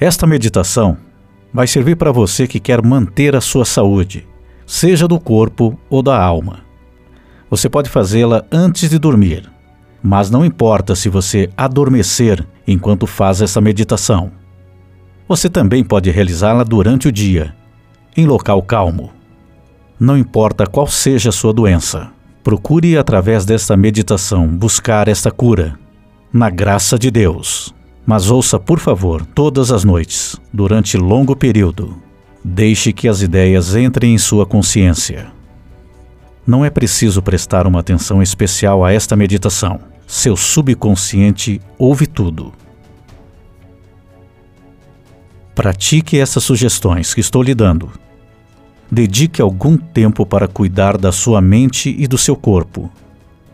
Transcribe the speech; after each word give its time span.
Esta 0.00 0.28
meditação 0.28 0.96
vai 1.52 1.66
servir 1.66 1.96
para 1.96 2.12
você 2.12 2.46
que 2.46 2.60
quer 2.60 2.80
manter 2.84 3.34
a 3.34 3.40
sua 3.40 3.64
saúde, 3.64 4.28
seja 4.64 5.08
do 5.08 5.18
corpo 5.18 5.76
ou 5.90 6.02
da 6.02 6.16
alma. 6.16 6.60
Você 7.50 7.68
pode 7.68 7.90
fazê-la 7.90 8.44
antes 8.52 8.88
de 8.88 8.96
dormir, 8.96 9.50
mas 10.00 10.30
não 10.30 10.44
importa 10.44 10.94
se 10.94 11.08
você 11.08 11.50
adormecer 11.56 12.46
enquanto 12.64 13.08
faz 13.08 13.42
essa 13.42 13.60
meditação. 13.60 14.30
Você 15.26 15.50
também 15.50 15.82
pode 15.82 16.10
realizá-la 16.10 16.62
durante 16.62 17.08
o 17.08 17.12
dia, 17.12 17.52
em 18.16 18.24
local 18.24 18.62
calmo. 18.62 19.10
Não 19.98 20.16
importa 20.16 20.64
qual 20.64 20.86
seja 20.86 21.30
a 21.30 21.32
sua 21.32 21.52
doença, 21.52 22.08
procure 22.44 22.96
através 22.96 23.44
desta 23.44 23.76
meditação 23.76 24.46
buscar 24.46 25.08
esta 25.08 25.30
cura, 25.32 25.76
na 26.32 26.48
graça 26.48 26.96
de 26.96 27.10
Deus. 27.10 27.74
Mas 28.08 28.30
ouça, 28.30 28.58
por 28.58 28.78
favor, 28.78 29.22
todas 29.34 29.70
as 29.70 29.84
noites, 29.84 30.34
durante 30.50 30.96
longo 30.96 31.36
período. 31.36 31.94
Deixe 32.42 32.90
que 32.90 33.06
as 33.06 33.20
ideias 33.20 33.76
entrem 33.76 34.14
em 34.14 34.16
sua 34.16 34.46
consciência. 34.46 35.30
Não 36.46 36.64
é 36.64 36.70
preciso 36.70 37.20
prestar 37.20 37.66
uma 37.66 37.80
atenção 37.80 38.22
especial 38.22 38.82
a 38.82 38.90
esta 38.90 39.14
meditação. 39.14 39.78
Seu 40.06 40.38
subconsciente 40.38 41.60
ouve 41.76 42.06
tudo. 42.06 42.50
Pratique 45.54 46.18
essas 46.18 46.42
sugestões 46.42 47.12
que 47.12 47.20
estou 47.20 47.42
lhe 47.42 47.54
dando. 47.54 47.92
Dedique 48.90 49.42
algum 49.42 49.76
tempo 49.76 50.24
para 50.24 50.48
cuidar 50.48 50.96
da 50.96 51.12
sua 51.12 51.42
mente 51.42 51.94
e 51.98 52.06
do 52.06 52.16
seu 52.16 52.34
corpo. 52.34 52.90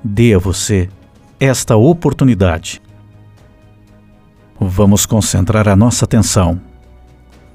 Dê 0.01 0.33
a 0.33 0.39
você 0.39 0.89
esta 1.41 1.75
oportunidade. 1.75 2.84
Vamos 4.61 5.05
concentrar 5.05 5.69
a 5.69 5.75
nossa 5.75 6.05
atenção 6.05 6.61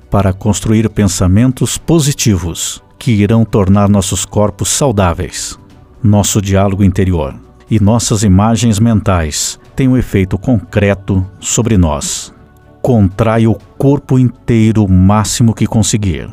para 0.09 0.33
construir 0.33 0.89
pensamentos 0.89 1.77
positivos 1.77 2.83
que 2.97 3.11
irão 3.11 3.45
tornar 3.45 3.87
nossos 3.87 4.25
corpos 4.25 4.69
saudáveis. 4.69 5.57
Nosso 6.03 6.41
diálogo 6.41 6.83
interior 6.83 7.35
e 7.69 7.79
nossas 7.79 8.23
imagens 8.23 8.79
mentais 8.79 9.59
têm 9.75 9.87
um 9.87 9.95
efeito 9.95 10.37
concreto 10.37 11.25
sobre 11.39 11.77
nós. 11.77 12.33
Contrai 12.81 13.47
o 13.47 13.55
corpo 13.77 14.19
inteiro 14.19 14.83
o 14.83 14.91
máximo 14.91 15.53
que 15.53 15.65
conseguir. 15.65 16.29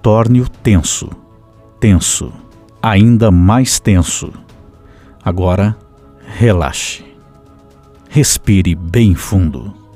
Torne-o 0.00 0.48
tenso, 0.48 1.10
tenso, 1.80 2.32
ainda 2.80 3.30
mais 3.30 3.80
tenso. 3.80 4.32
Agora, 5.24 5.76
relaxe. 6.24 7.04
Respire 8.08 8.74
bem 8.74 9.14
fundo. 9.14 9.87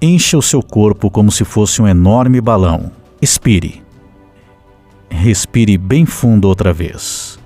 Encha 0.00 0.36
o 0.36 0.42
seu 0.42 0.62
corpo 0.62 1.10
como 1.10 1.32
se 1.32 1.44
fosse 1.44 1.80
um 1.80 1.88
enorme 1.88 2.40
balão. 2.40 2.92
Expire. 3.20 3.82
Respire 5.08 5.78
bem 5.78 6.04
fundo 6.04 6.48
outra 6.48 6.72
vez. 6.72 7.38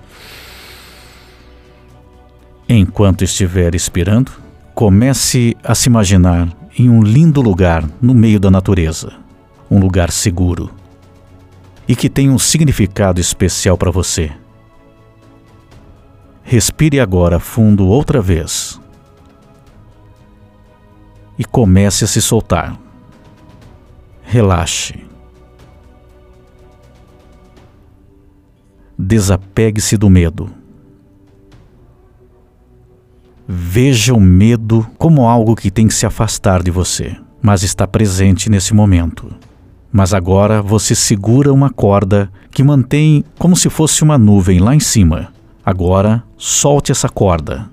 Enquanto 2.68 3.22
estiver 3.22 3.74
expirando, 3.74 4.32
comece 4.74 5.56
a 5.62 5.74
se 5.74 5.88
imaginar 5.88 6.48
em 6.76 6.88
um 6.88 7.02
lindo 7.02 7.40
lugar 7.40 7.88
no 8.00 8.14
meio 8.14 8.40
da 8.40 8.50
natureza, 8.50 9.12
um 9.70 9.78
lugar 9.78 10.10
seguro 10.10 10.70
e 11.86 11.96
que 11.96 12.08
tem 12.08 12.30
um 12.30 12.38
significado 12.38 13.20
especial 13.20 13.76
para 13.76 13.90
você. 13.90 14.30
Respire 16.42 17.00
agora 17.00 17.40
fundo 17.40 17.86
outra 17.86 18.20
vez 18.20 18.80
e 21.40 21.44
comece 21.46 22.04
a 22.04 22.06
se 22.06 22.20
soltar. 22.20 22.78
Relaxe. 24.22 25.06
Desapegue-se 28.98 29.96
do 29.96 30.10
medo. 30.10 30.50
Veja 33.48 34.12
o 34.12 34.20
medo 34.20 34.86
como 34.98 35.26
algo 35.26 35.56
que 35.56 35.70
tem 35.70 35.88
que 35.88 35.94
se 35.94 36.04
afastar 36.04 36.62
de 36.62 36.70
você, 36.70 37.16
mas 37.40 37.62
está 37.62 37.88
presente 37.88 38.50
nesse 38.50 38.74
momento. 38.74 39.34
Mas 39.90 40.12
agora 40.12 40.60
você 40.60 40.94
segura 40.94 41.50
uma 41.50 41.70
corda 41.70 42.30
que 42.50 42.62
mantém 42.62 43.24
como 43.38 43.56
se 43.56 43.70
fosse 43.70 44.04
uma 44.04 44.18
nuvem 44.18 44.58
lá 44.58 44.74
em 44.74 44.80
cima. 44.80 45.32
Agora 45.64 46.22
solte 46.36 46.92
essa 46.92 47.08
corda 47.08 47.70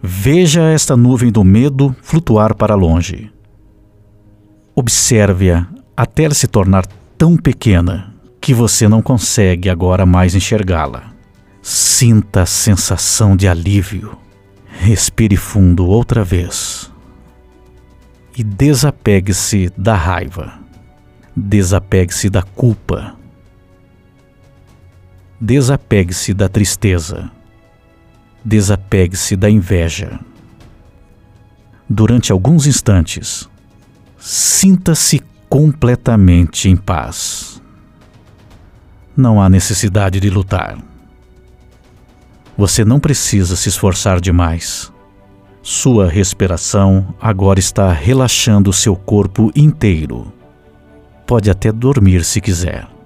Veja 0.00 0.62
esta 0.62 0.96
nuvem 0.96 1.30
do 1.30 1.42
medo 1.42 1.94
flutuar 2.02 2.54
para 2.54 2.76
longe. 2.76 3.32
Observe-a 4.74 5.66
até 5.96 6.24
ela 6.24 6.34
se 6.34 6.46
tornar 6.46 6.86
tão 7.16 7.36
pequena 7.36 8.14
que 8.40 8.54
você 8.54 8.86
não 8.86 9.02
consegue 9.02 9.68
agora 9.68 10.06
mais 10.06 10.36
enxergá-la. 10.36 11.12
Sinta 11.60 12.42
a 12.42 12.46
sensação 12.46 13.36
de 13.36 13.48
alívio. 13.48 14.16
Respire 14.68 15.36
fundo 15.36 15.84
outra 15.84 16.22
vez. 16.22 16.92
E 18.36 18.44
desapegue-se 18.44 19.72
da 19.76 19.96
raiva. 19.96 20.60
Desapegue-se 21.36 22.30
da 22.30 22.42
culpa. 22.42 23.16
Desapegue-se 25.40 26.32
da 26.32 26.48
tristeza 26.48 27.32
desapegue-se 28.48 29.36
da 29.36 29.50
inveja. 29.50 30.18
Durante 31.88 32.32
alguns 32.32 32.66
instantes, 32.66 33.48
sinta-se 34.18 35.22
completamente 35.48 36.68
em 36.68 36.76
paz. 36.76 37.62
Não 39.14 39.40
há 39.40 39.48
necessidade 39.48 40.18
de 40.18 40.30
lutar. 40.30 40.78
Você 42.56 42.84
não 42.84 42.98
precisa 42.98 43.54
se 43.54 43.68
esforçar 43.68 44.20
demais. 44.20 44.90
Sua 45.62 46.08
respiração 46.08 47.14
agora 47.20 47.58
está 47.58 47.92
relaxando 47.92 48.72
seu 48.72 48.96
corpo 48.96 49.52
inteiro. 49.54 50.32
Pode 51.26 51.50
até 51.50 51.70
dormir 51.70 52.24
se 52.24 52.40
quiser. 52.40 52.97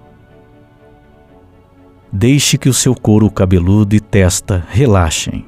Deixe 2.12 2.58
que 2.58 2.68
o 2.68 2.74
seu 2.74 2.94
couro 2.94 3.30
cabeludo 3.30 3.96
e 3.96 4.00
testa 4.00 4.66
relaxem. 4.68 5.46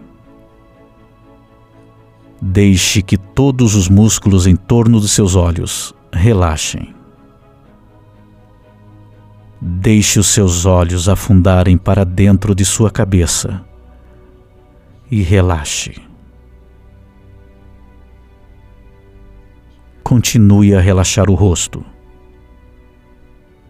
Deixe 2.41 3.03
que 3.03 3.19
todos 3.19 3.75
os 3.75 3.87
músculos 3.87 4.47
em 4.47 4.57
torno 4.57 4.99
dos 4.99 5.13
seus 5.13 5.37
olhos 5.37 5.95
relaxem. 6.11 6.95
Deixe 9.61 10.19
os 10.19 10.29
seus 10.29 10.65
olhos 10.65 11.07
afundarem 11.07 11.77
para 11.77 12.03
dentro 12.03 12.55
de 12.55 12.65
sua 12.65 12.91
cabeça 12.91 13.63
e 15.11 15.21
relaxe. 15.21 16.01
Continue 20.03 20.75
a 20.75 20.81
relaxar 20.81 21.29
o 21.29 21.35
rosto, 21.35 21.85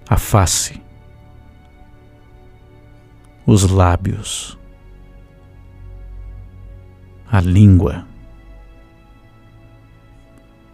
a 0.09 0.17
face, 0.17 0.84
os 3.47 3.69
lábios, 3.69 4.59
a 7.31 7.41
língua, 7.41 8.07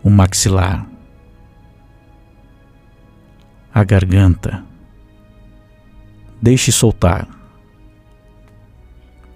o 0.04 0.10
maxilar, 0.10 0.86
a 3.74 3.82
garganta. 3.82 4.64
Deixe 6.40 6.72
soltar. 6.72 7.28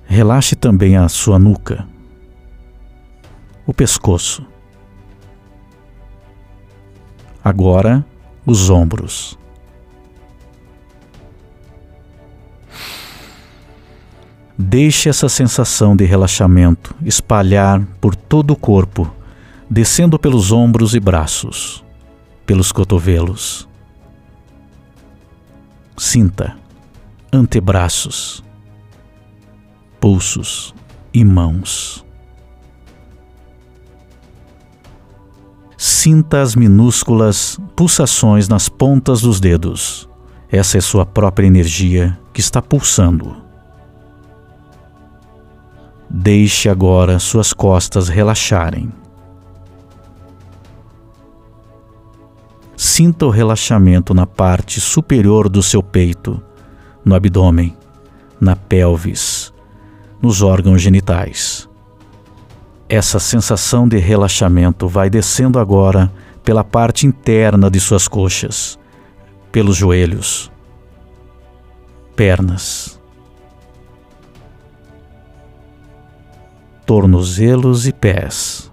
Relaxe 0.07 0.55
também 0.55 0.97
a 0.97 1.09
sua 1.09 1.39
nuca, 1.39 1.87
o 3.67 3.75
pescoço. 3.75 4.47
Agora, 7.43 8.07
os 8.47 8.71
ombros. 8.71 9.39
Deixe 14.57 15.09
essa 15.09 15.29
sensação 15.29 15.97
de 15.97 16.05
relaxamento 16.05 16.95
espalhar 17.05 17.85
por 18.01 18.15
todo 18.15 18.53
o 18.53 18.57
corpo, 18.57 19.13
descendo 19.69 20.17
pelos 20.19 20.53
ombros 20.53 20.95
e 20.95 21.01
braços, 21.01 21.85
pelos 22.47 22.71
cotovelos. 22.71 23.69
Sinta 25.97 26.57
antebraços, 27.33 28.45
pulsos 30.01 30.73
e 31.13 31.25
mãos. 31.25 32.05
Sinta 35.77 36.43
as 36.43 36.55
minúsculas 36.55 37.59
pulsações 37.75 38.49
nas 38.49 38.69
pontas 38.69 39.23
dos 39.23 39.41
dedos. 39.41 40.09
Essa 40.49 40.79
é 40.79 40.81
sua 40.81 41.05
própria 41.05 41.47
energia 41.47 42.17
que 42.33 42.41
está 42.41 42.63
pulsando. 42.63 43.44
Deixe 46.17 46.69
agora 46.69 47.19
suas 47.19 47.53
costas 47.53 48.09
relaxarem. 48.09 48.89
Sinta 52.77 53.27
o 53.27 53.31
relaxamento 53.31 54.15
na 54.15 54.25
parte 54.25 54.81
superior 54.81 55.49
do 55.49 55.61
seu 55.61 55.83
peito, 55.83 56.41
no 57.05 57.17
abdômen, 57.17 57.77
na 58.41 58.55
pelvis, 58.55 59.53
nos 60.23 60.41
órgãos 60.41 60.81
genitais. 60.81 61.69
Essa 62.89 63.19
sensação 63.19 63.89
de 63.89 63.99
relaxamento 63.99 64.87
vai 64.87 65.11
descendo 65.11 65.59
agora 65.59 66.13
pela 66.45 66.63
parte 66.63 67.09
interna 67.09 67.69
de 67.69 67.81
suas 67.81 68.07
coxas, 68.07 68.79
pelos 69.51 69.77
joelhos, 69.77 70.49
pernas, 72.15 73.01
tornozelos 76.87 77.87
e 77.87 77.93
pés. 77.93 78.71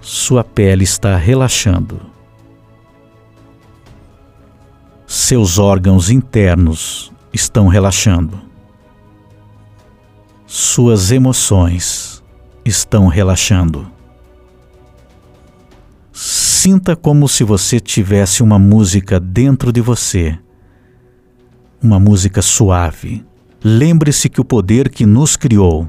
Sua 0.00 0.42
pele 0.42 0.84
está 0.84 1.16
relaxando. 1.16 2.00
Seus 5.06 5.58
órgãos 5.58 6.10
internos 6.10 7.12
estão 7.32 7.68
relaxando. 7.68 8.40
Suas 10.46 11.12
emoções 11.12 12.22
estão 12.64 13.06
relaxando. 13.06 13.90
Sinta 16.12 16.96
como 16.96 17.28
se 17.28 17.44
você 17.44 17.78
tivesse 17.78 18.42
uma 18.42 18.58
música 18.58 19.18
dentro 19.20 19.72
de 19.72 19.80
você. 19.80 20.38
Uma 21.82 21.98
música 22.00 22.42
suave. 22.42 23.24
Lembre-se 23.62 24.28
que 24.28 24.40
o 24.40 24.44
poder 24.44 24.88
que 24.88 25.04
nos 25.04 25.36
criou, 25.36 25.86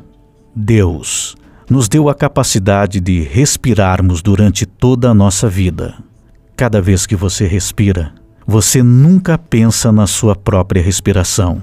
Deus, 0.53 1.37
nos 1.69 1.87
deu 1.87 2.09
a 2.09 2.13
capacidade 2.13 2.99
de 2.99 3.21
respirarmos 3.21 4.21
durante 4.21 4.65
toda 4.65 5.09
a 5.09 5.13
nossa 5.13 5.47
vida. 5.47 5.95
Cada 6.57 6.81
vez 6.81 7.05
que 7.05 7.15
você 7.15 7.47
respira, 7.47 8.13
você 8.45 8.83
nunca 8.83 9.37
pensa 9.37 9.89
na 9.89 10.05
sua 10.05 10.35
própria 10.35 10.83
respiração. 10.83 11.61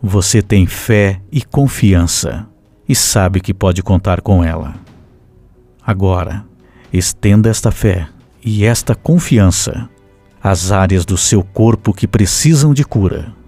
Você 0.00 0.40
tem 0.40 0.64
fé 0.64 1.20
e 1.32 1.42
confiança 1.42 2.46
e 2.88 2.94
sabe 2.94 3.40
que 3.40 3.52
pode 3.52 3.82
contar 3.82 4.20
com 4.20 4.44
ela. 4.44 4.74
Agora, 5.84 6.44
estenda 6.92 7.50
esta 7.50 7.72
fé 7.72 8.08
e 8.44 8.64
esta 8.64 8.94
confiança 8.94 9.90
às 10.40 10.70
áreas 10.70 11.04
do 11.04 11.16
seu 11.16 11.42
corpo 11.42 11.92
que 11.92 12.06
precisam 12.06 12.72
de 12.72 12.84
cura. 12.84 13.39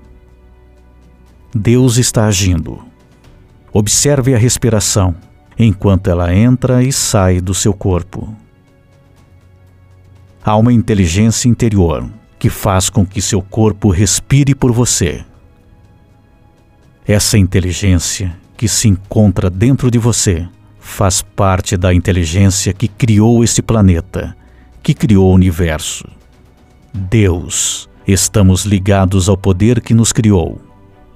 Deus 1.55 1.97
está 1.97 2.27
agindo. 2.27 2.83
Observe 3.73 4.35
a 4.35 4.39
respiração 4.39 5.15
enquanto 5.59 6.09
ela 6.09 6.35
entra 6.35 6.83
e 6.83 6.93
sai 6.93 7.41
do 7.41 7.55
seu 7.55 7.73
corpo. 7.73 8.35
Há 10.45 10.57
uma 10.57 10.73
inteligência 10.73 11.49
interior 11.49 12.09
que 12.39 12.51
faz 12.51 12.91
com 12.91 13.07
que 13.07 13.23
seu 13.23 13.41
corpo 13.41 13.91
respire 13.91 14.55
por 14.55 14.73
você 14.73 15.25
essa 17.07 17.37
inteligência 17.37 18.37
que 18.57 18.69
se 18.69 18.89
encontra 18.89 19.51
dentro 19.51 19.91
de 19.91 19.99
você 19.99 20.47
faz 20.79 21.21
parte 21.21 21.77
da 21.77 21.93
inteligência 21.93 22.73
que 22.73 22.87
criou 22.87 23.43
este 23.43 23.61
planeta, 23.61 24.37
que 24.83 24.95
criou 24.95 25.31
o 25.31 25.35
universo. 25.35 26.07
Deus, 26.93 27.89
estamos 28.07 28.65
ligados 28.65 29.29
ao 29.29 29.37
poder 29.37 29.81
que 29.81 29.95
nos 29.95 30.13
criou. 30.13 30.61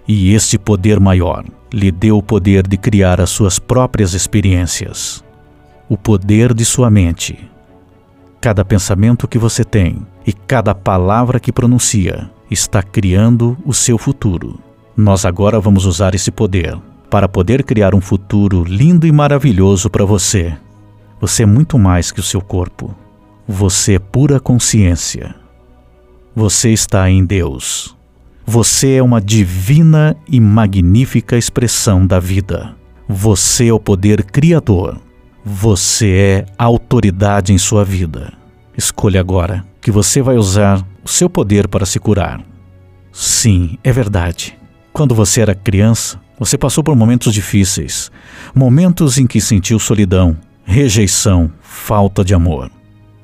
E 0.08 0.32
este 0.35 0.58
poder 0.58 1.00
maior 1.00 1.44
lhe 1.73 1.91
deu 1.91 2.19
o 2.19 2.23
poder 2.23 2.67
de 2.67 2.76
criar 2.76 3.20
as 3.20 3.31
suas 3.31 3.58
próprias 3.58 4.14
experiências. 4.14 5.25
O 5.88 5.97
poder 5.97 6.55
de 6.55 6.64
sua 6.64 6.88
mente. 6.88 7.50
Cada 8.41 8.64
pensamento 8.64 9.26
que 9.26 9.38
você 9.38 9.64
tem 9.64 10.06
e 10.25 10.32
cada 10.32 10.75
palavra 10.75 11.41
que 11.41 11.53
pronuncia 11.53 12.31
está 12.50 12.82
criando 12.82 13.56
o 13.64 13.75
seu 13.75 13.99
futuro. 13.99 14.61
Nós 14.97 15.25
agora 15.25 15.58
vamos 15.58 15.85
usar 15.85 16.14
esse 16.14 16.31
poder 16.31 16.79
para 17.11 17.29
poder 17.29 17.64
criar 17.64 17.94
um 17.94 18.00
futuro 18.00 18.64
lindo 18.64 19.06
e 19.06 19.12
maravilhoso 19.12 19.91
para 19.91 20.05
você. 20.05 20.56
Você 21.20 21.43
é 21.43 21.47
muito 21.47 21.79
mais 21.79 22.12
que 22.12 22.20
o 22.20 22.23
seu 22.23 22.41
corpo. 22.41 22.94
Você 23.49 23.94
é 23.94 23.99
pura 23.99 24.38
consciência. 24.38 25.35
Você 26.35 26.70
está 26.70 27.11
em 27.11 27.25
Deus. 27.25 27.97
Você 28.48 28.94
é 28.94 29.02
uma 29.02 29.20
divina 29.20 30.16
e 30.28 30.38
magnífica 30.38 31.37
expressão 31.37 32.06
da 32.06 32.20
vida. 32.20 32.76
Você 33.08 33.66
é 33.66 33.72
o 33.72 33.81
poder 33.81 34.22
criador. 34.22 35.00
Você 35.44 36.10
é 36.10 36.46
a 36.56 36.64
autoridade 36.64 37.52
em 37.52 37.58
sua 37.58 37.84
vida. 37.84 38.32
Escolha 38.78 39.19
agora 39.19 39.66
que 39.81 39.90
você 39.90 40.22
vai 40.22 40.37
usar 40.37 40.87
o 41.02 41.08
seu 41.08 41.28
poder 41.28 41.66
para 41.66 41.84
se 41.84 41.98
curar. 41.98 42.40
Sim, 43.10 43.78
é 43.82 43.90
verdade. 43.90 44.56
Quando 44.92 45.12
você 45.12 45.40
era 45.40 45.52
criança, 45.52 46.20
você 46.38 46.56
passou 46.56 46.84
por 46.84 46.94
momentos 46.94 47.34
difíceis, 47.34 48.12
momentos 48.54 49.19
em 49.19 49.26
que 49.26 49.40
sentiu 49.40 49.81
solidão, 49.81 50.37
rejeição, 50.64 51.50
falta 51.60 52.25
de 52.25 52.32
amor. 52.32 52.70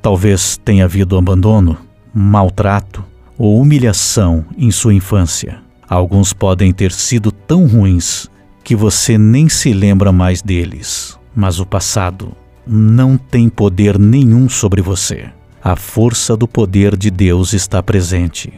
Talvez 0.02 0.56
tenha 0.64 0.84
havido 0.84 1.16
abandono, 1.16 1.78
maltrato 2.12 3.12
ou 3.42 3.60
humilhação 3.60 4.44
em 4.56 4.70
sua 4.70 4.94
infância. 4.94 5.58
Alguns 5.88 6.32
podem 6.32 6.72
ter 6.72 6.92
sido 6.92 7.32
tão 7.32 7.66
ruins 7.66 8.30
que 8.62 8.76
você 8.76 9.18
nem 9.18 9.48
se 9.48 9.72
lembra 9.72 10.12
mais 10.12 10.40
deles, 10.40 11.18
mas 11.34 11.58
o 11.58 11.66
passado 11.66 12.36
não 12.64 13.18
tem 13.18 13.48
poder 13.48 13.98
nenhum 13.98 14.48
sobre 14.48 14.80
você. 14.80 15.24
A 15.60 15.74
força 15.74 16.36
do 16.36 16.46
poder 16.46 16.96
de 16.96 17.10
Deus 17.10 17.52
está 17.52 17.82
presente. 17.82 18.52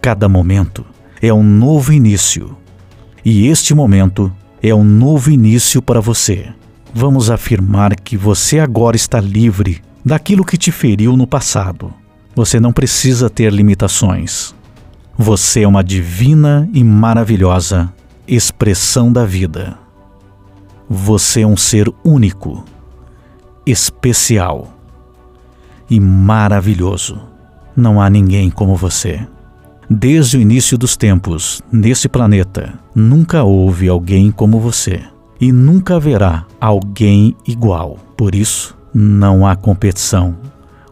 Cada 0.00 0.26
momento 0.26 0.86
é 1.20 1.34
um 1.34 1.42
novo 1.42 1.92
início 1.92 2.56
e 3.22 3.46
este 3.46 3.74
momento 3.74 4.32
é 4.62 4.74
um 4.74 4.84
novo 4.84 5.30
início 5.30 5.82
para 5.82 6.00
você. 6.00 6.48
Vamos 6.94 7.30
afirmar 7.30 7.94
que 7.94 8.16
você 8.16 8.58
agora 8.58 8.96
está 8.96 9.20
livre 9.20 9.82
daquilo 10.02 10.46
que 10.46 10.56
te 10.56 10.72
feriu 10.72 11.14
no 11.14 11.26
passado. 11.26 11.99
Você 12.34 12.60
não 12.60 12.72
precisa 12.72 13.28
ter 13.28 13.52
limitações. 13.52 14.54
Você 15.18 15.62
é 15.62 15.68
uma 15.68 15.82
divina 15.82 16.68
e 16.72 16.82
maravilhosa 16.84 17.92
expressão 18.26 19.12
da 19.12 19.26
vida. 19.26 19.76
Você 20.88 21.42
é 21.42 21.46
um 21.46 21.56
ser 21.56 21.92
único, 22.04 22.64
especial 23.66 24.72
e 25.90 25.98
maravilhoso. 25.98 27.20
Não 27.74 28.00
há 28.00 28.08
ninguém 28.08 28.50
como 28.50 28.76
você. 28.76 29.26
Desde 29.88 30.36
o 30.36 30.40
início 30.40 30.78
dos 30.78 30.96
tempos, 30.96 31.60
nesse 31.72 32.08
planeta, 32.08 32.74
nunca 32.94 33.42
houve 33.42 33.88
alguém 33.88 34.30
como 34.30 34.60
você. 34.60 35.02
E 35.40 35.50
nunca 35.50 35.96
haverá 35.96 36.46
alguém 36.60 37.34
igual. 37.46 37.98
Por 38.16 38.34
isso, 38.34 38.76
não 38.94 39.44
há 39.44 39.56
competição 39.56 40.36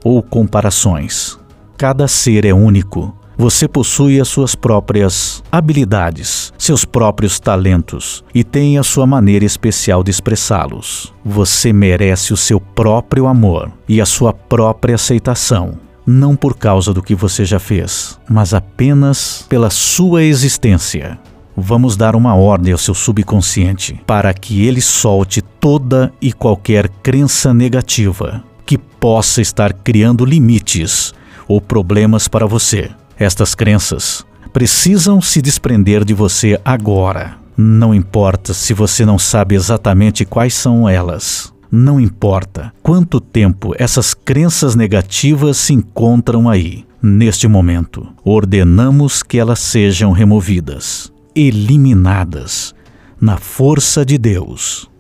ou 0.05 0.23
comparações. 0.23 1.39
Cada 1.77 2.09
ser 2.09 2.45
é 2.45 2.53
único. 2.53 3.15
Você 3.37 3.69
possui 3.69 4.21
as 4.21 4.27
suas 4.27 4.57
próprias 4.57 5.45
habilidades, 5.53 6.53
seus 6.59 6.85
próprios 6.85 7.39
talentos 7.39 8.25
e 8.35 8.43
tem 8.43 8.79
a 8.79 8.83
sua 8.83 9.07
maneira 9.07 9.45
especial 9.45 10.03
de 10.03 10.11
expressá-los. 10.11 11.15
Você 11.25 11.73
merece 11.73 12.33
o 12.33 12.37
seu 12.37 12.59
próprio 12.59 13.29
amor 13.29 13.71
e 13.89 14.01
a 14.01 14.07
sua 14.07 14.33
própria 14.33 14.97
aceitação 14.97 15.79
não 16.09 16.35
por 16.35 16.57
causa 16.57 16.95
do 16.95 17.03
que 17.03 17.15
você 17.15 17.45
já 17.45 17.59
fez, 17.59 18.19
mas 18.27 18.55
apenas 18.55 19.45
pela 19.47 19.69
sua 19.69 20.25
existência. 20.25 21.19
Vamos 21.55 21.99
dar 21.99 22.17
uma 22.17 22.35
ordem 22.35 22.73
ao 22.73 22.79
seu 22.79 22.95
subconsciente 22.95 24.01
para 24.07 24.33
que 24.33 24.67
ele 24.67 24.81
solte 24.81 25.43
toda 25.43 26.11
e 26.21 26.33
qualquer 26.33 26.89
crença 26.89 27.53
negativa 27.53 28.43
que 28.69 28.77
possa 28.77 29.41
estar 29.41 29.73
criando 29.73 30.27
limites 30.27 31.15
ou 31.49 31.59
problemas 31.59 32.29
para 32.29 32.47
você. 32.47 32.91
Estas 33.19 33.55
crenças 33.55 34.27
precisam 34.53 35.23
se 35.23 35.41
desprender 35.41 36.05
de 36.05 36.13
você 36.13 36.61
agora. 36.63 37.39
Não 37.57 37.95
importa 37.95 38.53
se 38.53 38.75
você 38.75 39.07
não 39.07 39.19
sabe 39.19 39.55
exatamente 39.55 40.27
quais 40.27 40.53
são 40.53 40.87
elas. 40.87 41.51
Não 41.73 41.99
importa 41.99 42.71
quanto 42.83 43.23
tempo 43.23 43.75
essas 43.79 44.13
crenças 44.13 44.75
negativas 44.75 45.57
se 45.57 45.73
encontram 45.73 46.47
aí. 46.47 46.85
Neste 47.01 47.49
momento, 47.49 48.07
ordenamos 48.23 49.23
que 49.23 49.39
elas 49.39 49.61
sejam 49.61 50.13
removidas, 50.13 51.11
eliminadas, 51.35 52.75
na 53.19 53.39
força 53.39 54.05
de 54.05 54.19
Deus. 54.19 54.91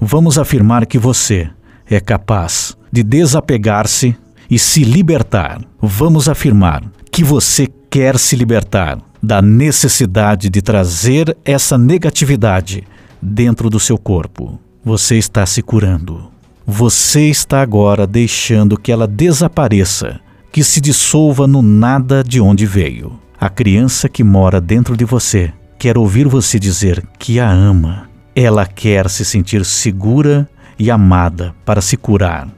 Vamos 0.00 0.38
afirmar 0.38 0.86
que 0.86 0.98
você 0.98 1.50
é 1.86 2.00
capaz 2.00 2.74
de 2.92 3.02
desapegar-se 3.02 4.14
e 4.50 4.58
se 4.58 4.84
libertar. 4.84 5.62
Vamos 5.80 6.28
afirmar 6.28 6.84
que 7.10 7.24
você 7.24 7.66
quer 7.90 8.18
se 8.18 8.36
libertar 8.36 8.98
da 9.22 9.40
necessidade 9.40 10.50
de 10.50 10.60
trazer 10.60 11.36
essa 11.44 11.78
negatividade 11.78 12.84
dentro 13.20 13.70
do 13.70 13.80
seu 13.80 13.96
corpo. 13.96 14.58
Você 14.84 15.16
está 15.16 15.46
se 15.46 15.62
curando. 15.62 16.30
Você 16.66 17.28
está 17.28 17.62
agora 17.62 18.06
deixando 18.06 18.78
que 18.78 18.92
ela 18.92 19.06
desapareça, 19.06 20.20
que 20.50 20.62
se 20.62 20.80
dissolva 20.80 21.46
no 21.46 21.62
nada 21.62 22.22
de 22.22 22.40
onde 22.40 22.66
veio. 22.66 23.18
A 23.40 23.48
criança 23.48 24.08
que 24.08 24.22
mora 24.22 24.60
dentro 24.60 24.96
de 24.96 25.04
você 25.04 25.52
quer 25.78 25.98
ouvir 25.98 26.28
você 26.28 26.58
dizer 26.58 27.02
que 27.18 27.40
a 27.40 27.50
ama. 27.50 28.08
Ela 28.34 28.66
quer 28.66 29.08
se 29.08 29.24
sentir 29.24 29.64
segura 29.64 30.48
e 30.78 30.90
amada 30.90 31.54
para 31.64 31.80
se 31.80 31.96
curar. 31.96 32.48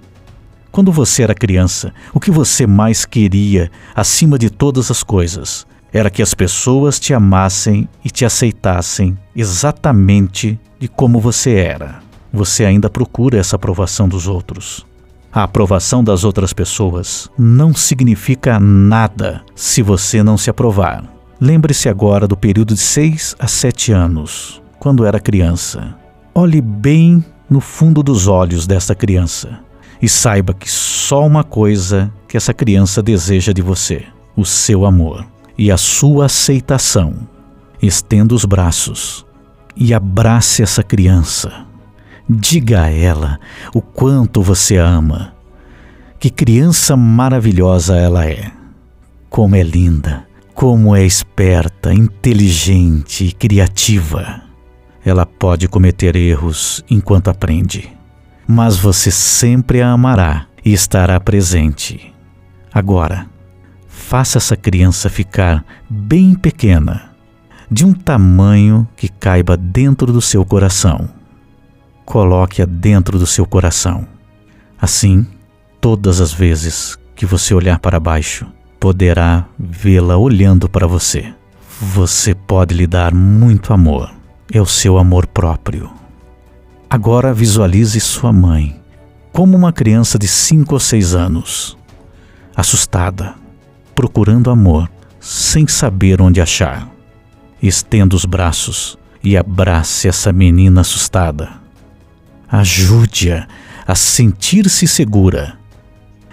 Quando 0.74 0.90
você 0.90 1.22
era 1.22 1.36
criança, 1.36 1.94
o 2.12 2.18
que 2.18 2.32
você 2.32 2.66
mais 2.66 3.04
queria, 3.04 3.70
acima 3.94 4.36
de 4.36 4.50
todas 4.50 4.90
as 4.90 5.04
coisas, 5.04 5.64
era 5.92 6.10
que 6.10 6.20
as 6.20 6.34
pessoas 6.34 6.98
te 6.98 7.14
amassem 7.14 7.88
e 8.04 8.10
te 8.10 8.24
aceitassem 8.24 9.16
exatamente 9.36 10.58
de 10.80 10.88
como 10.88 11.20
você 11.20 11.54
era. 11.54 12.00
Você 12.32 12.64
ainda 12.64 12.90
procura 12.90 13.38
essa 13.38 13.54
aprovação 13.54 14.08
dos 14.08 14.26
outros. 14.26 14.84
A 15.32 15.44
aprovação 15.44 16.02
das 16.02 16.24
outras 16.24 16.52
pessoas 16.52 17.30
não 17.38 17.72
significa 17.72 18.58
nada 18.58 19.44
se 19.54 19.80
você 19.80 20.24
não 20.24 20.36
se 20.36 20.50
aprovar. 20.50 21.04
Lembre-se 21.40 21.88
agora 21.88 22.26
do 22.26 22.36
período 22.36 22.74
de 22.74 22.80
6 22.80 23.36
a 23.38 23.46
7 23.46 23.92
anos, 23.92 24.60
quando 24.80 25.06
era 25.06 25.20
criança. 25.20 25.94
Olhe 26.34 26.60
bem 26.60 27.24
no 27.48 27.60
fundo 27.60 28.02
dos 28.02 28.26
olhos 28.26 28.66
desta 28.66 28.92
criança 28.92 29.62
e 30.00 30.08
saiba 30.08 30.54
que 30.54 30.70
só 30.70 31.26
uma 31.26 31.44
coisa 31.44 32.12
que 32.28 32.36
essa 32.36 32.52
criança 32.52 33.02
deseja 33.02 33.52
de 33.52 33.62
você: 33.62 34.04
o 34.36 34.44
seu 34.44 34.84
amor 34.84 35.26
e 35.56 35.70
a 35.70 35.76
sua 35.76 36.26
aceitação. 36.26 37.14
Estenda 37.82 38.34
os 38.34 38.44
braços 38.44 39.26
e 39.76 39.92
abrace 39.92 40.62
essa 40.62 40.82
criança. 40.82 41.66
Diga 42.28 42.84
a 42.84 42.90
ela 42.90 43.38
o 43.74 43.82
quanto 43.82 44.42
você 44.42 44.78
a 44.78 44.86
ama. 44.86 45.34
Que 46.18 46.30
criança 46.30 46.96
maravilhosa 46.96 47.96
ela 47.96 48.24
é. 48.24 48.50
Como 49.28 49.54
é 49.54 49.62
linda, 49.62 50.26
como 50.54 50.96
é 50.96 51.04
esperta, 51.04 51.92
inteligente 51.92 53.24
e 53.24 53.32
criativa. 53.32 54.42
Ela 55.04 55.26
pode 55.26 55.68
cometer 55.68 56.16
erros 56.16 56.82
enquanto 56.88 57.28
aprende, 57.28 57.93
mas 58.46 58.76
você 58.76 59.10
sempre 59.10 59.80
a 59.80 59.90
amará 59.90 60.46
e 60.64 60.72
estará 60.72 61.18
presente. 61.20 62.12
Agora, 62.72 63.26
faça 63.86 64.38
essa 64.38 64.56
criança 64.56 65.08
ficar 65.08 65.64
bem 65.88 66.34
pequena, 66.34 67.10
de 67.70 67.84
um 67.84 67.92
tamanho 67.92 68.86
que 68.96 69.08
caiba 69.08 69.56
dentro 69.56 70.12
do 70.12 70.20
seu 70.20 70.44
coração. 70.44 71.08
Coloque-a 72.04 72.66
dentro 72.66 73.18
do 73.18 73.26
seu 73.26 73.46
coração. 73.46 74.06
Assim, 74.80 75.26
todas 75.80 76.20
as 76.20 76.32
vezes 76.32 76.98
que 77.14 77.24
você 77.24 77.54
olhar 77.54 77.78
para 77.78 77.98
baixo, 77.98 78.46
poderá 78.78 79.46
vê-la 79.58 80.16
olhando 80.16 80.68
para 80.68 80.86
você. 80.86 81.32
Você 81.80 82.34
pode 82.34 82.74
lhe 82.74 82.86
dar 82.86 83.14
muito 83.14 83.72
amor. 83.72 84.12
É 84.52 84.60
o 84.60 84.66
seu 84.66 84.98
amor 84.98 85.26
próprio. 85.26 85.90
Agora 86.88 87.34
visualize 87.34 87.98
sua 88.00 88.32
mãe 88.32 88.80
como 89.32 89.56
uma 89.56 89.72
criança 89.72 90.16
de 90.16 90.28
5 90.28 90.74
ou 90.74 90.80
6 90.80 91.14
anos, 91.14 91.76
assustada, 92.54 93.34
procurando 93.94 94.48
amor, 94.50 94.88
sem 95.18 95.66
saber 95.66 96.22
onde 96.22 96.40
achar. 96.40 96.88
Estenda 97.60 98.14
os 98.14 98.24
braços 98.24 98.96
e 99.24 99.36
abrace 99.36 100.06
essa 100.06 100.32
menina 100.32 100.82
assustada. 100.82 101.50
Ajude-a 102.48 103.48
a 103.86 103.94
sentir-se 103.94 104.86
segura. 104.86 105.58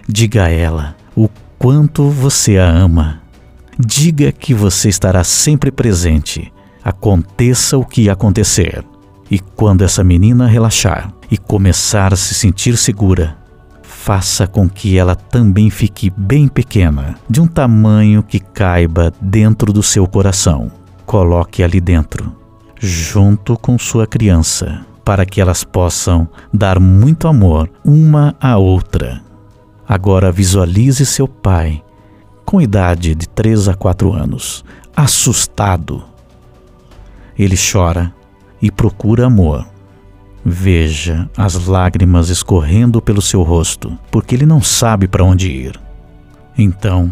Diga 0.07 0.45
a 0.45 0.49
ela 0.49 0.95
o 1.15 1.27
quanto 1.57 2.09
você 2.09 2.57
a 2.57 2.69
ama. 2.69 3.21
Diga 3.79 4.31
que 4.31 4.53
você 4.53 4.89
estará 4.89 5.23
sempre 5.23 5.71
presente, 5.71 6.53
aconteça 6.83 7.77
o 7.77 7.85
que 7.85 8.09
acontecer. 8.09 8.85
E 9.31 9.39
quando 9.39 9.81
essa 9.81 10.03
menina 10.03 10.45
relaxar 10.45 11.09
e 11.31 11.37
começar 11.37 12.11
a 12.11 12.17
se 12.17 12.33
sentir 12.33 12.75
segura, 12.75 13.37
faça 13.81 14.45
com 14.45 14.67
que 14.67 14.97
ela 14.97 15.15
também 15.15 15.69
fique 15.69 16.09
bem 16.09 16.49
pequena, 16.49 17.15
de 17.29 17.39
um 17.39 17.47
tamanho 17.47 18.21
que 18.21 18.41
caiba 18.41 19.13
dentro 19.21 19.71
do 19.71 19.81
seu 19.81 20.05
coração. 20.05 20.69
Coloque 21.05 21.63
ali 21.63 21.79
dentro, 21.79 22.35
junto 22.77 23.55
com 23.55 23.79
sua 23.79 24.05
criança, 24.05 24.85
para 25.05 25.25
que 25.25 25.39
elas 25.39 25.63
possam 25.63 26.27
dar 26.53 26.77
muito 26.77 27.25
amor 27.25 27.69
uma 27.85 28.35
à 28.37 28.57
outra. 28.57 29.21
Agora 29.87 30.29
visualize 30.29 31.05
seu 31.05 31.25
pai, 31.25 31.81
com 32.43 32.61
idade 32.61 33.15
de 33.15 33.29
3 33.29 33.69
a 33.69 33.75
4 33.75 34.11
anos, 34.11 34.65
assustado. 34.93 36.03
Ele 37.39 37.55
chora 37.55 38.13
e 38.61 38.71
procura 38.71 39.25
amor 39.25 39.65
Veja 40.43 41.29
as 41.37 41.67
lágrimas 41.67 42.29
escorrendo 42.29 42.99
pelo 42.99 43.21
seu 43.21 43.43
rosto, 43.43 43.95
porque 44.09 44.33
ele 44.33 44.45
não 44.45 44.61
sabe 44.61 45.07
para 45.07 45.23
onde 45.23 45.51
ir. 45.51 45.79
Então, 46.57 47.11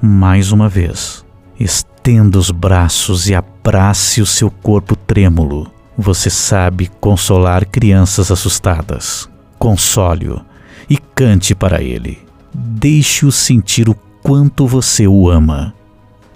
mais 0.00 0.52
uma 0.52 0.68
vez, 0.68 1.24
estenda 1.60 2.38
os 2.38 2.50
braços 2.50 3.28
e 3.28 3.34
abrace 3.34 4.22
o 4.22 4.26
seu 4.26 4.50
corpo 4.50 4.96
trêmulo. 4.96 5.70
Você 5.98 6.30
sabe 6.30 6.90
consolar 6.98 7.66
crianças 7.66 8.30
assustadas. 8.30 9.28
Console-o 9.58 10.40
e 10.88 10.96
cante 10.96 11.54
para 11.54 11.82
ele. 11.82 12.18
Deixe-o 12.54 13.30
sentir 13.30 13.88
o 13.88 13.94
quanto 14.22 14.66
você 14.66 15.06
o 15.06 15.28
ama. 15.28 15.74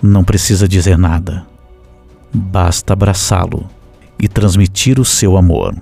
Não 0.02 0.22
precisa 0.22 0.68
dizer 0.68 0.98
nada. 0.98 1.46
Basta 2.32 2.92
abraçá-lo 2.92 3.79
e 4.20 4.28
transmitir 4.28 5.00
o 5.00 5.04
seu 5.04 5.36
amor. 5.36 5.74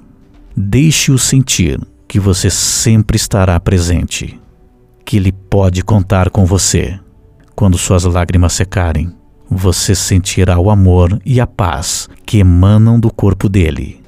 Deixe-o 0.56 1.18
sentir 1.18 1.80
que 2.06 2.18
você 2.18 2.48
sempre 2.50 3.16
estará 3.16 3.58
presente, 3.60 4.40
que 5.04 5.16
ele 5.16 5.32
pode 5.32 5.82
contar 5.82 6.30
com 6.30 6.46
você. 6.46 6.98
Quando 7.54 7.76
suas 7.76 8.04
lágrimas 8.04 8.52
secarem, 8.52 9.12
você 9.50 9.94
sentirá 9.94 10.58
o 10.58 10.70
amor 10.70 11.20
e 11.24 11.40
a 11.40 11.46
paz 11.46 12.08
que 12.24 12.38
emanam 12.38 13.00
do 13.00 13.10
corpo 13.10 13.48
dele. 13.48 14.00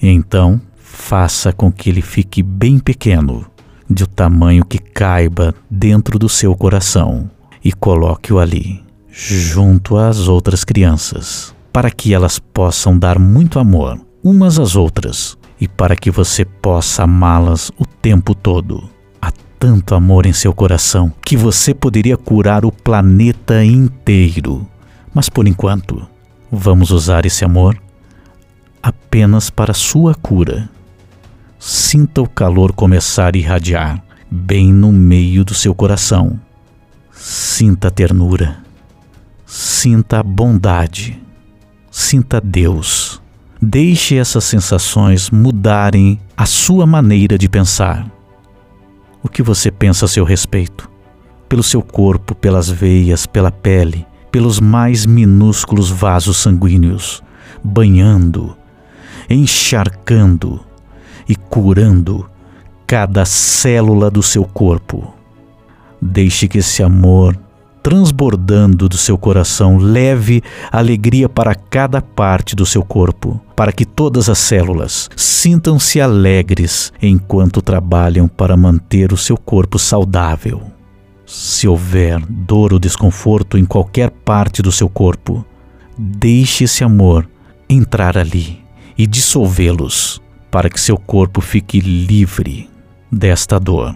Então, 0.00 0.60
faça 0.76 1.52
com 1.52 1.70
que 1.70 1.88
ele 1.88 2.02
fique 2.02 2.42
bem 2.42 2.78
pequeno, 2.78 3.46
de 3.88 4.04
o 4.04 4.06
tamanho 4.06 4.64
que 4.64 4.78
caiba 4.78 5.54
dentro 5.70 6.18
do 6.18 6.28
seu 6.28 6.54
coração, 6.56 7.30
e 7.64 7.72
coloque-o 7.72 8.38
ali, 8.38 8.82
junto 9.10 9.96
às 9.96 10.26
outras 10.26 10.64
crianças, 10.64 11.54
para 11.72 11.90
que 11.90 12.12
elas 12.12 12.38
possam 12.38 12.98
dar 12.98 13.18
muito 13.18 13.58
amor 13.58 13.98
umas 14.22 14.58
às 14.58 14.76
outras 14.76 15.36
e 15.60 15.66
para 15.66 15.96
que 15.96 16.10
você 16.10 16.44
possa 16.44 17.04
amá-las 17.04 17.70
o 17.78 17.86
tempo 17.86 18.34
todo. 18.34 18.88
Há 19.20 19.32
tanto 19.58 19.94
amor 19.94 20.26
em 20.26 20.32
seu 20.32 20.52
coração 20.52 21.12
que 21.24 21.36
você 21.36 21.72
poderia 21.72 22.16
curar 22.16 22.64
o 22.64 22.72
planeta 22.72 23.64
inteiro. 23.64 24.66
Mas 25.14 25.28
por 25.28 25.46
enquanto, 25.46 26.06
vamos 26.50 26.90
usar 26.90 27.24
esse 27.24 27.44
amor 27.44 27.80
apenas 28.82 29.50
para 29.50 29.72
sua 29.72 30.14
cura. 30.14 30.68
Sinta 31.58 32.20
o 32.20 32.28
calor 32.28 32.72
começar 32.72 33.34
a 33.34 33.38
irradiar 33.38 34.02
bem 34.28 34.72
no 34.72 34.90
meio 34.90 35.44
do 35.44 35.54
seu 35.54 35.74
coração. 35.74 36.40
Sinta 37.12 37.88
a 37.88 37.90
ternura. 37.90 38.56
Sinta 39.46 40.20
a 40.20 40.22
bondade. 40.22 41.22
Sinta 41.92 42.40
Deus 42.40 43.22
Deixe 43.64 44.16
essas 44.16 44.42
sensações 44.42 45.30
mudarem 45.30 46.18
a 46.36 46.46
sua 46.46 46.84
maneira 46.84 47.38
de 47.38 47.48
pensar. 47.48 48.10
O 49.22 49.28
que 49.28 49.40
você 49.40 49.70
pensa 49.70 50.06
a 50.06 50.08
seu 50.08 50.24
respeito? 50.24 50.90
Pelo 51.48 51.62
seu 51.62 51.80
corpo, 51.80 52.34
pelas 52.34 52.68
veias, 52.68 53.24
pela 53.24 53.52
pele, 53.52 54.04
pelos 54.32 54.58
mais 54.58 55.06
minúsculos 55.06 55.90
vasos 55.90 56.38
sanguíneos, 56.38 57.22
banhando, 57.62 58.56
encharcando 59.30 60.60
e 61.28 61.36
curando 61.36 62.28
cada 62.84 63.24
célula 63.24 64.10
do 64.10 64.24
seu 64.24 64.44
corpo. 64.44 65.14
Deixe 66.00 66.48
que 66.48 66.58
esse 66.58 66.82
amor 66.82 67.38
transbordando 67.82 68.88
do 68.88 68.96
seu 68.96 69.18
coração, 69.18 69.76
leve 69.76 70.42
alegria 70.70 71.28
para 71.28 71.54
cada 71.54 72.00
parte 72.00 72.54
do 72.54 72.64
seu 72.64 72.82
corpo, 72.82 73.40
para 73.56 73.72
que 73.72 73.84
todas 73.84 74.28
as 74.28 74.38
células 74.38 75.10
sintam-se 75.16 76.00
alegres 76.00 76.92
enquanto 77.02 77.60
trabalham 77.60 78.28
para 78.28 78.56
manter 78.56 79.12
o 79.12 79.16
seu 79.16 79.36
corpo 79.36 79.78
saudável. 79.78 80.62
Se 81.26 81.66
houver 81.66 82.20
dor 82.28 82.72
ou 82.72 82.78
desconforto 82.78 83.56
em 83.58 83.64
qualquer 83.64 84.10
parte 84.10 84.62
do 84.62 84.70
seu 84.70 84.88
corpo, 84.88 85.44
deixe 85.96 86.64
esse 86.64 86.84
amor 86.84 87.28
entrar 87.68 88.18
ali 88.18 88.60
e 88.96 89.06
dissolvê-los 89.06 90.20
para 90.50 90.68
que 90.68 90.80
seu 90.80 90.98
corpo 90.98 91.40
fique 91.40 91.80
livre. 91.80 92.68
desta 93.12 93.60
dor. 93.60 93.94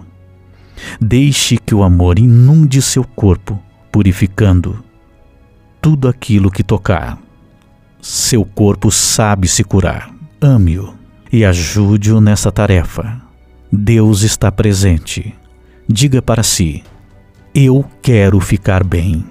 Deixe 1.01 1.57
que 1.57 1.75
o 1.75 1.83
amor 1.83 2.19
inunde 2.19 2.83
seu 2.83 3.03
corpo, 3.03 3.59
purificando 3.97 4.85
tudo 5.81 6.07
aquilo 6.07 6.51
que 6.51 6.63
tocar. 6.63 7.19
Seu 7.99 8.45
corpo 8.45 8.91
sabe 8.91 9.49
se 9.49 9.65
curar. 9.65 10.11
Ame-o 10.39 10.93
e 11.33 11.47
ajude-o 11.47 12.21
nessa 12.21 12.53
tarefa. 12.53 13.23
Deus 13.73 14.21
está 14.21 14.53
presente. 14.53 15.35
Diga 15.89 16.21
para 16.21 16.43
si: 16.43 16.85
Eu 17.55 17.87
quero 18.03 18.39
ficar 18.39 18.85
bem. 18.85 19.25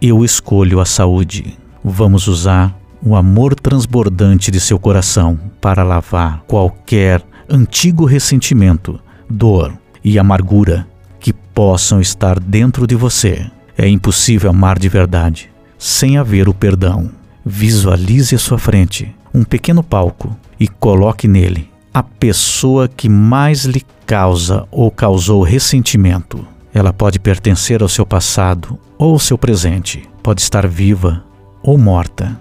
Eu 0.00 0.24
escolho 0.24 0.80
a 0.80 0.86
saúde. 0.86 1.58
Vamos 1.84 2.26
usar 2.26 2.74
o 3.04 3.14
amor 3.14 3.54
transbordante 3.54 4.50
de 4.50 4.60
seu 4.60 4.78
coração 4.78 5.38
para 5.60 5.82
lavar 5.82 6.42
qualquer 6.46 7.22
antigo 7.50 8.06
ressentimento, 8.06 8.98
dor 9.28 9.76
e 10.02 10.18
amargura 10.18 10.88
que 11.20 11.34
possam 11.34 12.00
estar 12.00 12.40
dentro 12.40 12.86
de 12.86 12.94
você. 12.94 13.46
É 13.76 13.88
impossível 13.88 14.50
amar 14.50 14.78
de 14.78 14.88
verdade 14.88 15.50
sem 15.78 16.16
haver 16.16 16.48
o 16.48 16.54
perdão. 16.54 17.10
Visualize 17.44 18.34
à 18.34 18.38
sua 18.38 18.58
frente 18.58 19.14
um 19.34 19.44
pequeno 19.44 19.82
palco 19.82 20.34
e 20.58 20.66
coloque 20.66 21.28
nele 21.28 21.68
a 21.92 22.02
pessoa 22.02 22.88
que 22.88 23.08
mais 23.08 23.64
lhe 23.64 23.82
causa 24.06 24.66
ou 24.70 24.90
causou 24.90 25.42
ressentimento. 25.42 26.44
Ela 26.72 26.92
pode 26.92 27.18
pertencer 27.18 27.82
ao 27.82 27.88
seu 27.88 28.06
passado 28.06 28.78
ou 28.98 29.12
ao 29.12 29.18
seu 29.18 29.36
presente, 29.36 30.02
pode 30.22 30.40
estar 30.40 30.66
viva 30.66 31.22
ou 31.62 31.76
morta. 31.76 32.36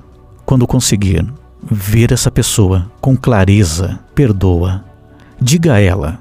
Quando 0.46 0.66
conseguir 0.66 1.26
ver 1.62 2.12
essa 2.12 2.32
pessoa 2.32 2.92
com 3.00 3.16
clareza, 3.16 4.00
perdoa. 4.16 4.84
Diga 5.40 5.74
a 5.74 5.80
ela: 5.80 6.20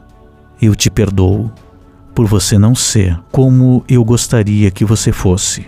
Eu 0.61 0.75
te 0.75 0.91
perdoo 0.91 1.51
por 2.15 2.27
você 2.27 2.59
não 2.59 2.75
ser 2.75 3.19
como 3.31 3.85
eu 3.89 4.05
gostaria 4.05 4.71
que 4.71 4.85
você 4.85 5.13
fosse. 5.13 5.67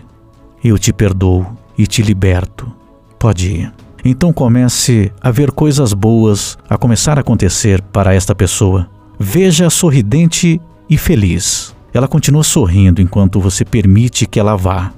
Eu 0.62 0.78
te 0.78 0.92
perdoo 0.92 1.46
e 1.76 1.86
te 1.86 2.02
liberto. 2.02 2.72
Pode 3.18 3.50
ir. 3.50 3.72
Então 4.04 4.32
comece 4.32 5.10
a 5.20 5.30
ver 5.30 5.50
coisas 5.50 5.92
boas 5.92 6.58
a 6.68 6.76
começar 6.76 7.18
a 7.18 7.22
acontecer 7.22 7.80
para 7.80 8.14
esta 8.14 8.34
pessoa. 8.34 8.88
Veja 9.18 9.70
sorridente 9.70 10.60
e 10.88 10.98
feliz. 10.98 11.74
Ela 11.92 12.08
continua 12.08 12.42
sorrindo 12.42 13.00
enquanto 13.00 13.40
você 13.40 13.64
permite 13.64 14.26
que 14.26 14.38
ela 14.38 14.56
vá 14.56 14.92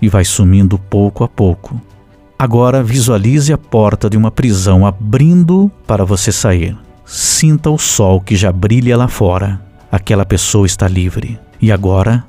e 0.00 0.08
vai 0.08 0.24
sumindo 0.24 0.78
pouco 0.78 1.24
a 1.24 1.28
pouco. 1.28 1.80
Agora 2.38 2.82
visualize 2.82 3.52
a 3.52 3.58
porta 3.58 4.08
de 4.08 4.16
uma 4.16 4.30
prisão 4.30 4.86
abrindo 4.86 5.70
para 5.86 6.04
você 6.04 6.32
sair. 6.32 6.76
Sinta 7.04 7.70
o 7.70 7.78
sol 7.78 8.20
que 8.20 8.34
já 8.34 8.50
brilha 8.50 8.96
lá 8.96 9.08
fora. 9.08 9.60
Aquela 9.92 10.24
pessoa 10.24 10.64
está 10.64 10.88
livre. 10.88 11.38
E 11.60 11.70
agora 11.70 12.24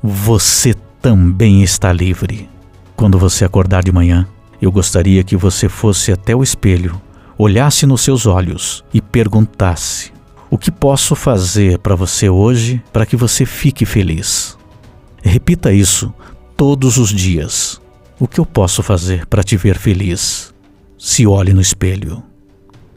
você 0.00 0.72
também 1.02 1.64
está 1.64 1.92
livre. 1.92 2.48
Quando 2.94 3.18
você 3.18 3.44
acordar 3.44 3.82
de 3.82 3.90
manhã, 3.90 4.24
eu 4.62 4.70
gostaria 4.70 5.24
que 5.24 5.36
você 5.36 5.68
fosse 5.68 6.12
até 6.12 6.36
o 6.36 6.44
espelho, 6.44 7.00
olhasse 7.36 7.86
nos 7.86 8.02
seus 8.02 8.24
olhos 8.24 8.84
e 8.94 9.00
perguntasse: 9.00 10.12
O 10.48 10.56
que 10.56 10.70
posso 10.70 11.16
fazer 11.16 11.80
para 11.80 11.96
você 11.96 12.30
hoje 12.30 12.80
para 12.92 13.04
que 13.04 13.16
você 13.16 13.44
fique 13.44 13.84
feliz? 13.84 14.56
Repita 15.20 15.72
isso 15.72 16.14
todos 16.56 16.98
os 16.98 17.10
dias. 17.10 17.80
O 18.20 18.28
que 18.28 18.38
eu 18.38 18.46
posso 18.46 18.80
fazer 18.80 19.26
para 19.26 19.42
te 19.42 19.56
ver 19.56 19.76
feliz? 19.76 20.54
Se 20.96 21.26
olhe 21.26 21.52
no 21.52 21.60
espelho 21.60 22.22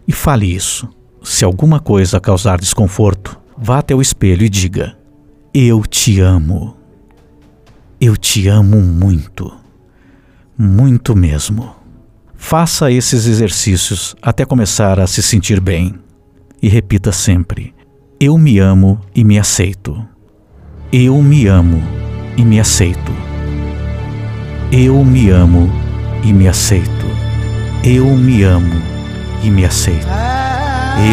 e 0.07 0.11
fale 0.13 0.45
isso. 0.45 0.87
Se 1.23 1.43
alguma 1.43 1.79
coisa 1.79 2.19
causar 2.19 2.59
desconforto, 2.59 3.41
vá 3.61 3.77
até 3.77 3.93
o 3.93 4.01
espelho 4.01 4.43
e 4.43 4.49
diga: 4.49 4.97
Eu 5.53 5.83
te 5.85 6.19
amo. 6.19 6.75
Eu 7.99 8.17
te 8.17 8.47
amo 8.47 8.81
muito. 8.81 9.53
Muito 10.57 11.15
mesmo. 11.15 11.75
Faça 12.35 12.91
esses 12.91 13.27
exercícios 13.27 14.15
até 14.19 14.43
começar 14.43 14.99
a 14.99 15.05
se 15.05 15.21
sentir 15.21 15.59
bem. 15.61 15.93
E 16.61 16.67
repita 16.67 17.11
sempre: 17.11 17.73
Eu 18.19 18.37
me 18.37 18.57
amo 18.57 18.99
e 19.13 19.23
me 19.23 19.37
aceito. 19.37 20.03
Eu 20.91 21.21
me 21.21 21.45
amo 21.45 21.81
e 22.35 22.43
me 22.43 22.59
aceito. 22.59 23.11
Eu 24.71 25.03
me 25.03 25.29
amo 25.29 25.69
e 26.23 26.33
me 26.33 26.47
aceito. 26.47 27.05
Eu 27.83 28.15
me 28.15 28.43
amo 28.43 28.81
e 29.43 29.49
me 29.49 29.65
aceito. 29.65 30.07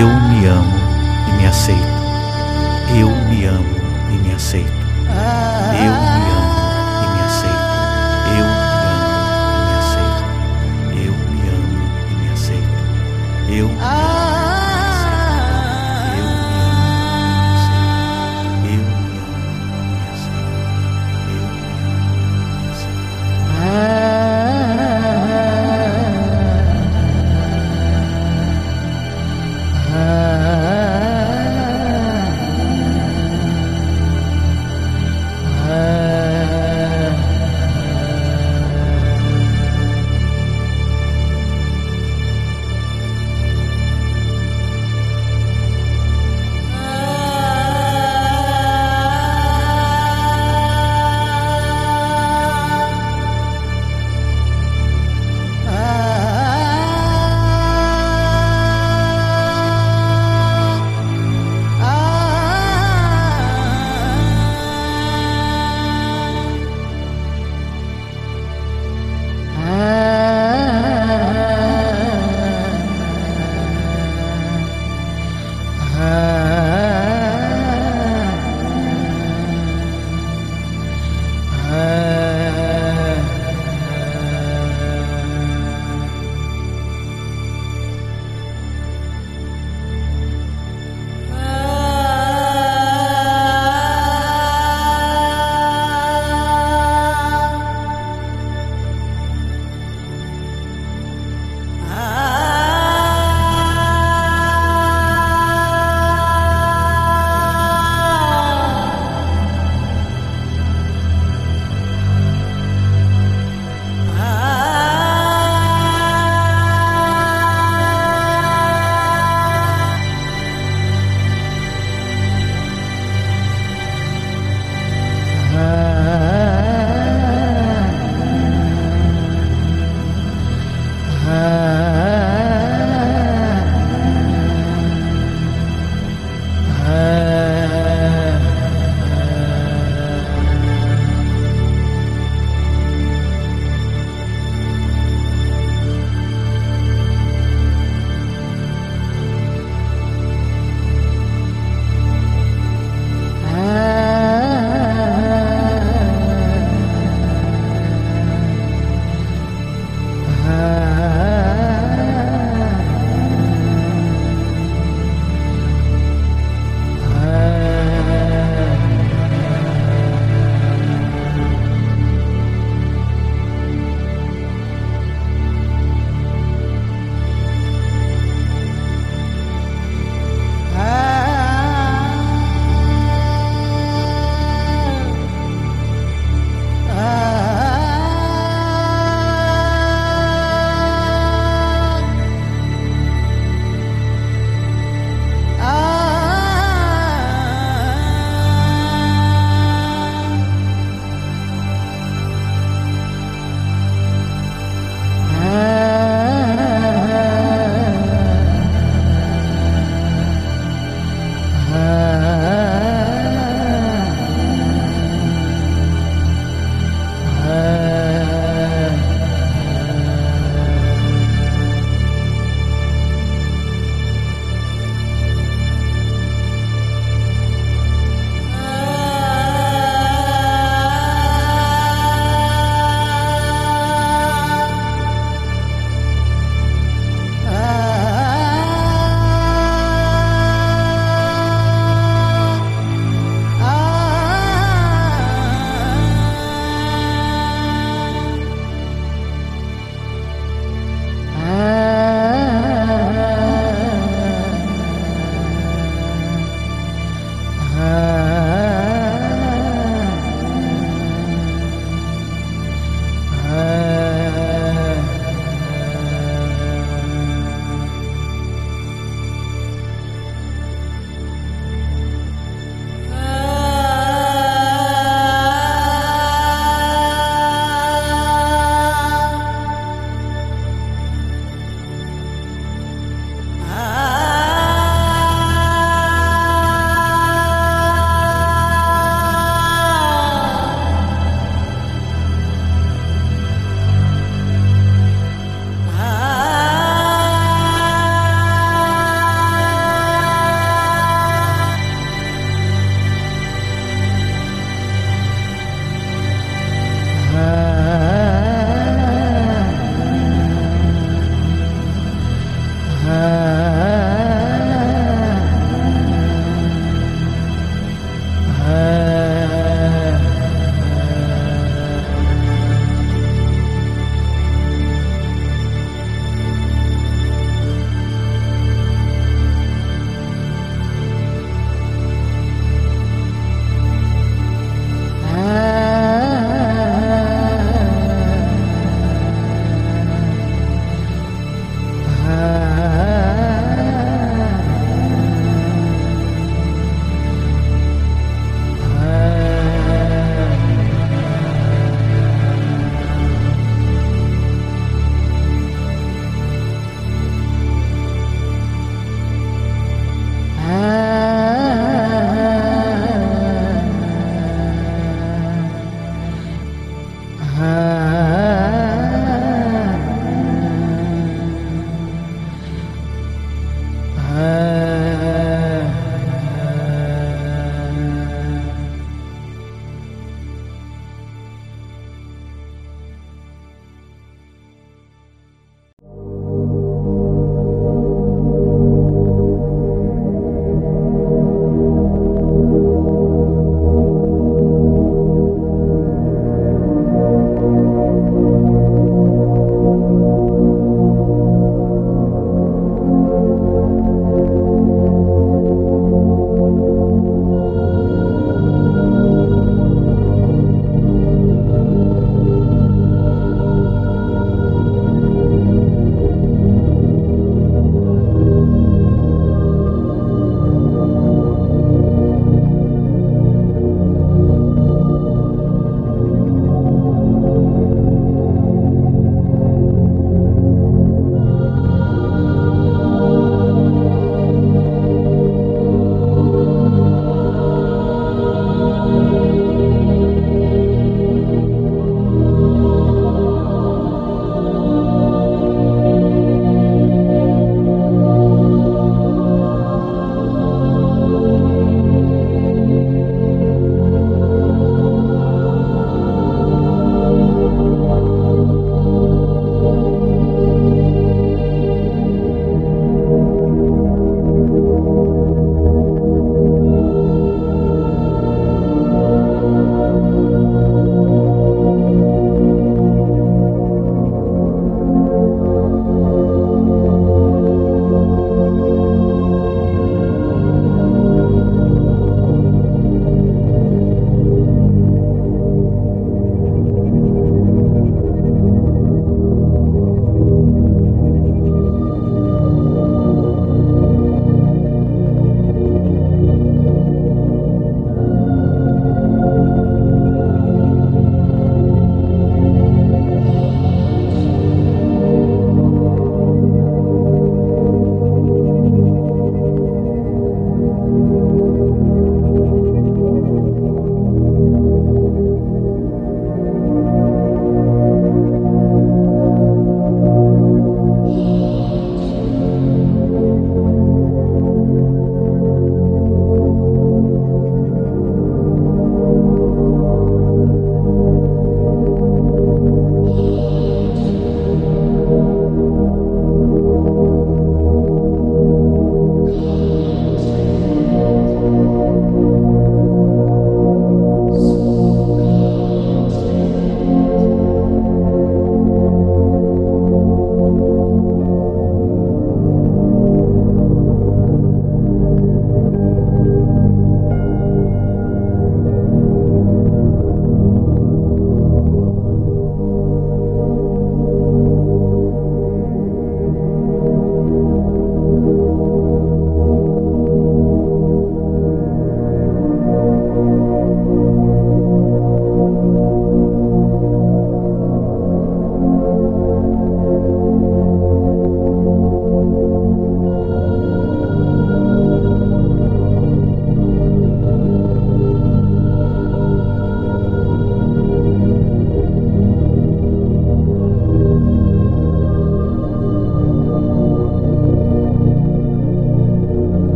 Eu 0.00 0.08
me 0.08 0.46
amo 0.46 0.78
e 1.28 1.42
me 1.42 1.46
aceito. 1.46 1.97
Eu 2.96 3.08
me 3.28 3.44
amo 3.44 3.76
e 4.10 4.18
me 4.18 4.34
aceito. 4.34 4.72
Eu 4.72 5.92
me 5.92 6.30
amo 6.30 6.54
e 7.04 7.08
me 7.14 7.20
aceito. 7.22 7.68
Eu 8.38 8.46
me 8.46 8.86
amo 8.88 9.52
e 9.54 9.60
me 9.66 9.74
aceito. 9.78 10.24
Eu 11.04 11.12
me 11.12 11.40
amo 11.48 11.82
e 12.10 12.14
me 12.14 12.28
aceito. 12.32 12.76
Eu 13.48 13.68
me 13.68 13.80
amo. 13.80 14.07